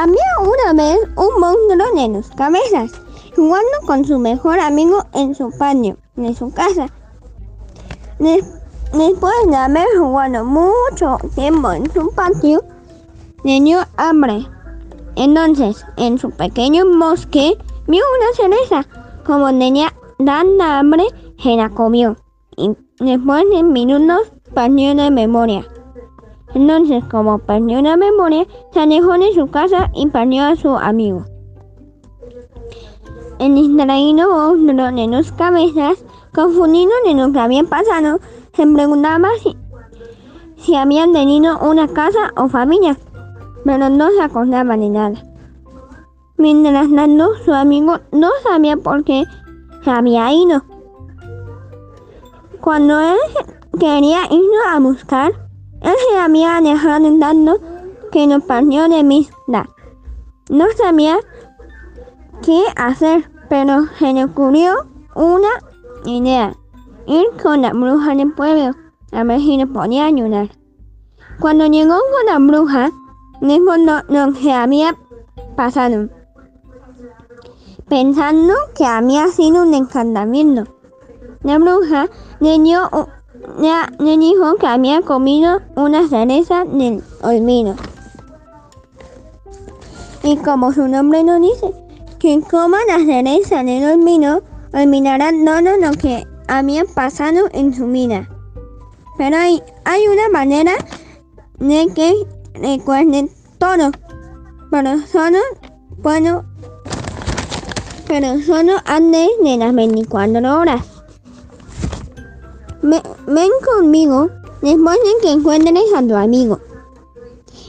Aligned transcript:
Había 0.00 0.22
una 0.40 0.80
vez 0.80 0.96
un 1.16 1.40
monstruo 1.40 1.92
de 1.96 2.08
dos 2.12 2.30
cabezas, 2.36 2.92
jugando 3.34 3.78
con 3.84 4.04
su 4.04 4.16
mejor 4.16 4.60
amigo 4.60 5.04
en 5.12 5.34
su 5.34 5.50
patio 5.58 5.96
de 6.14 6.32
su 6.36 6.52
casa. 6.52 6.86
después 8.20 9.34
de 9.48 9.56
haber 9.56 9.88
jugado 9.98 10.44
mucho 10.44 11.18
tiempo 11.34 11.72
en 11.72 11.92
su 11.92 12.14
patio, 12.14 12.62
le 13.42 13.60
dio 13.60 13.80
hambre. 13.96 14.46
Entonces, 15.16 15.84
en 15.96 16.16
su 16.16 16.30
pequeño 16.30 16.84
bosque, 16.96 17.58
vio 17.88 18.04
una 18.18 18.32
cereza. 18.36 18.88
Como 19.26 19.48
tenía 19.48 19.92
tanta 20.24 20.78
hambre, 20.78 21.06
se 21.42 21.56
la 21.56 21.70
comió. 21.70 22.16
Y 22.56 22.70
después 23.00 23.42
de 23.50 23.64
minutos, 23.64 24.30
perdió 24.54 24.94
la 24.94 25.10
memoria. 25.10 25.66
Entonces, 26.58 27.04
como 27.04 27.38
perdió 27.38 27.80
la 27.82 27.96
memoria, 27.96 28.44
se 28.72 28.80
alejó 28.80 29.12
de 29.12 29.32
su 29.32 29.46
casa 29.46 29.92
y 29.94 30.08
perdió 30.08 30.42
a 30.42 30.56
su 30.56 30.70
amigo. 30.70 31.24
El 33.38 33.54
distraído 33.54 34.28
monstruo 34.28 34.90
de 34.90 35.06
dos 35.06 35.30
cabezas, 35.30 36.04
confundido 36.34 36.90
de 37.06 37.14
lo 37.14 37.30
que 37.30 37.38
había 37.38 37.62
pasado, 37.62 38.18
se 38.54 38.66
preguntaba 38.66 39.28
si, 39.40 39.56
si 40.56 40.74
habían 40.74 41.12
tenido 41.12 41.60
una 41.60 41.86
casa 41.86 42.32
o 42.36 42.48
familia, 42.48 42.98
pero 43.64 43.88
no 43.88 44.10
se 44.10 44.20
acordaba 44.20 44.76
de 44.76 44.88
nada. 44.88 45.22
Mientras 46.38 46.92
tanto, 46.92 47.36
su 47.44 47.52
amigo 47.54 48.00
no 48.10 48.30
sabía 48.42 48.76
por 48.76 49.04
qué 49.04 49.22
se 49.84 49.90
había 49.92 50.32
ido. 50.32 50.64
Cuando 52.60 52.98
él 52.98 53.16
quería 53.78 54.24
irlo 54.28 54.58
a 54.68 54.80
buscar, 54.80 55.47
se 55.82 56.18
había 56.18 56.60
dejado 56.60 57.18
tanto 57.18 57.58
que 58.10 58.26
no 58.26 58.40
partió 58.40 58.88
de 58.88 59.02
vista. 59.02 59.68
No 60.50 60.66
sabía 60.76 61.18
qué 62.42 62.62
hacer, 62.76 63.30
pero 63.48 63.86
se 63.98 64.12
le 64.12 64.24
ocurrió 64.24 64.86
una 65.14 65.48
idea. 66.04 66.54
Ir 67.06 67.26
con 67.42 67.62
la 67.62 67.72
bruja 67.72 68.14
del 68.14 68.32
pueblo 68.32 68.74
a 69.12 69.24
ver 69.24 69.40
si 69.40 69.56
le 69.56 69.66
podía 69.66 70.06
ayudar. 70.06 70.50
Cuando 71.40 71.66
llegó 71.66 71.94
con 71.94 72.26
la 72.26 72.38
bruja, 72.38 72.90
dijo 73.40 73.76
lo, 73.76 74.02
lo 74.08 74.32
que 74.32 74.52
había 74.52 74.94
pasado, 75.56 76.08
pensando 77.88 78.54
que 78.76 78.84
había 78.84 79.28
sido 79.28 79.62
un 79.62 79.74
encantamiento. 79.74 80.64
La 81.42 81.58
bruja 81.58 82.08
le 82.40 82.58
dio 82.58 82.88
ya 83.60 83.90
le 83.98 84.16
dijo 84.16 84.56
que 84.56 84.66
había 84.66 85.02
comido 85.02 85.60
una 85.74 86.08
cereza 86.08 86.64
del 86.64 87.02
olvido. 87.22 87.74
Y 90.22 90.36
como 90.36 90.72
su 90.72 90.86
nombre 90.88 91.22
lo 91.22 91.40
dice, 91.40 91.72
quien 92.18 92.40
coma 92.40 92.78
la 92.86 92.98
cereza 92.98 93.62
del 93.62 93.84
olvido 93.84 94.42
olvidará 94.72 95.30
todo 95.30 95.76
lo 95.76 95.92
que 95.92 96.26
había 96.48 96.84
pasado 96.84 97.48
en 97.52 97.74
su 97.74 97.86
vida. 97.86 98.28
Pero 99.16 99.36
hay, 99.36 99.62
hay 99.84 100.06
una 100.06 100.28
manera 100.30 100.72
de 101.58 101.88
que 101.94 102.14
recuerden 102.54 103.30
todo. 103.58 103.90
Pero 104.70 104.98
solo, 105.06 105.38
bueno, 105.98 106.44
pero 108.06 108.40
solo 108.40 108.74
antes 108.86 109.28
de 109.42 109.56
las 109.56 109.74
24 109.74 110.58
horas. 110.58 110.97
Ven 112.90 113.50
conmigo 113.64 114.30
después 114.62 114.96
de 114.96 115.22
que 115.22 115.32
encuentres 115.32 115.92
a 115.94 116.02
tu 116.02 116.14
amigo. 116.14 116.60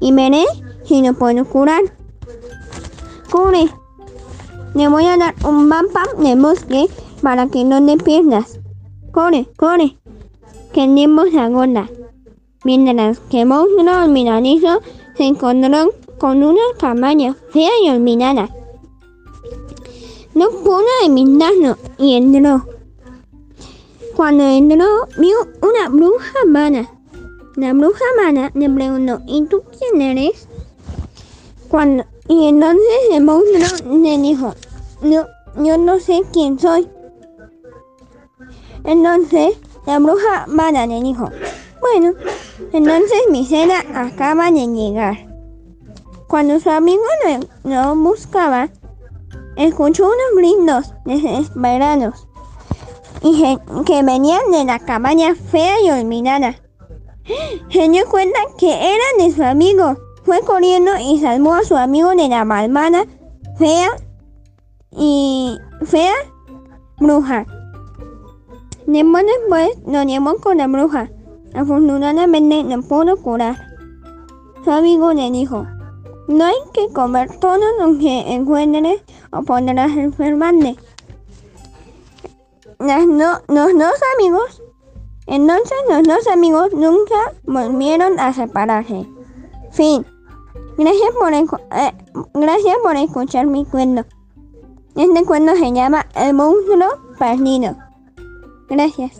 Y 0.00 0.12
veré 0.12 0.44
si 0.84 1.02
lo 1.02 1.14
puedo 1.14 1.44
curar. 1.44 1.82
Corre. 3.30 3.68
Le 4.74 4.88
voy 4.88 5.06
a 5.06 5.16
dar 5.16 5.34
un 5.46 5.68
mapa 5.68 6.02
de 6.18 6.34
bosque 6.34 6.88
para 7.22 7.46
que 7.46 7.64
no 7.64 7.84
te 7.84 7.96
pierdas. 8.02 8.58
Corre, 9.12 9.46
corre. 9.56 9.96
Que 10.72 10.84
el 10.84 10.94
tiempo 10.94 11.24
se 11.30 11.38
agota. 11.38 11.88
Mientras 12.64 13.20
que 13.30 13.44
monstruo 13.44 14.04
olvidadizo 14.04 14.80
se 15.16 15.24
encontró 15.24 15.90
con 16.18 16.42
una 16.42 16.62
cabaña 16.78 17.34
fea 17.50 17.70
y 17.84 17.90
olvidada. 17.90 18.48
No 20.34 20.48
pudo 20.50 20.84
evitarlo 21.04 21.76
y 21.98 22.14
entró. 22.14 22.73
Cuando 24.16 24.44
entró, 24.44 25.08
vio 25.18 25.36
una 25.60 25.88
bruja 25.88 26.44
mana. 26.46 26.88
La 27.56 27.72
bruja 27.72 28.04
mana 28.16 28.52
le 28.54 28.70
preguntó, 28.70 29.20
¿y 29.26 29.44
tú 29.46 29.64
quién 29.76 30.00
eres? 30.00 30.46
Cuando, 31.68 32.04
y 32.28 32.46
entonces 32.46 32.84
el 33.10 33.24
monstruo 33.24 33.96
le 33.96 34.18
dijo, 34.18 34.54
no, 35.02 35.26
yo 35.64 35.78
no 35.78 35.98
sé 35.98 36.22
quién 36.32 36.60
soy. 36.60 36.88
Entonces 38.84 39.58
la 39.84 39.98
bruja 39.98 40.46
mana 40.46 40.86
le 40.86 41.02
dijo, 41.02 41.28
bueno, 41.80 42.14
entonces 42.72 43.18
mi 43.30 43.44
cena 43.44 43.80
acaba 43.94 44.52
de 44.52 44.68
llegar. 44.68 45.26
Cuando 46.28 46.60
su 46.60 46.70
amigo 46.70 47.02
lo, 47.64 47.96
buscaba, 47.96 48.68
escuchó 49.56 50.04
unos 50.04 50.36
gritos 50.36 50.94
desesperados 51.04 52.28
y 53.24 53.58
que 53.86 54.02
venían 54.02 54.50
de 54.50 54.64
la 54.64 54.78
cabaña 54.78 55.34
fea 55.34 55.80
y 55.80 55.90
olvidada. 55.90 56.56
Se 57.70 57.88
dio 57.88 58.04
cuenta 58.10 58.38
que 58.58 58.70
eran 58.70 59.18
de 59.18 59.32
su 59.34 59.42
amigo. 59.42 59.96
Fue 60.24 60.40
corriendo 60.40 60.92
y 61.00 61.18
salvó 61.18 61.54
a 61.54 61.64
su 61.64 61.74
amigo 61.76 62.10
de 62.10 62.28
la 62.28 62.44
malvada, 62.44 63.06
fea 63.58 63.88
y 64.90 65.56
fea 65.84 66.12
bruja. 66.98 67.46
Después 68.86 69.24
después 69.26 69.70
lo 69.86 70.02
llevó 70.02 70.36
con 70.36 70.58
la 70.58 70.66
bruja. 70.66 71.10
Afortunadamente 71.54 72.62
no 72.62 72.82
pudo 72.82 73.16
curar. 73.16 73.56
Su 74.64 74.70
amigo 74.70 75.14
le 75.14 75.30
dijo, 75.30 75.66
no 76.28 76.44
hay 76.44 76.54
que 76.74 76.92
comer 76.92 77.38
todo 77.38 77.58
lo 77.78 77.98
que 77.98 78.32
encuentres 78.32 79.02
o 79.30 79.42
podrás 79.42 79.96
enfermarte. 79.96 80.76
Las 82.84 83.06
no, 83.06 83.40
los 83.48 83.72
dos 83.72 84.00
amigos, 84.14 84.62
entonces 85.26 85.76
los 85.88 86.02
dos 86.02 86.26
amigos 86.26 86.72
nunca 86.74 87.32
volvieron 87.44 88.20
a 88.20 88.32
separarse. 88.34 89.06
Fin. 89.72 90.04
Gracias 90.76 91.10
por, 91.18 91.32
eh, 91.32 91.94
gracias 92.34 92.76
por 92.82 92.96
escuchar 92.96 93.46
mi 93.46 93.64
cuento. 93.64 94.04
Este 94.96 95.24
cuento 95.24 95.54
se 95.56 95.72
llama 95.72 96.04
El 96.14 96.34
monstruo 96.34 96.88
perdido. 97.18 97.74
Gracias. 98.68 99.18